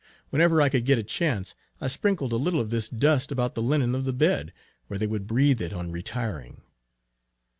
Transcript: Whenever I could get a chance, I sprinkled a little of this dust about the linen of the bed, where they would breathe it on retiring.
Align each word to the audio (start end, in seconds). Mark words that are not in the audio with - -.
Whenever 0.31 0.63
I 0.63 0.69
could 0.69 0.83
get 0.83 0.97
a 0.97 1.03
chance, 1.03 1.53
I 1.79 1.87
sprinkled 1.87 2.33
a 2.33 2.37
little 2.37 2.59
of 2.59 2.71
this 2.71 2.89
dust 2.89 3.31
about 3.31 3.53
the 3.53 3.61
linen 3.61 3.93
of 3.93 4.03
the 4.03 4.13
bed, 4.13 4.51
where 4.87 4.97
they 4.97 5.05
would 5.05 5.27
breathe 5.27 5.61
it 5.61 5.73
on 5.73 5.91
retiring. 5.91 6.63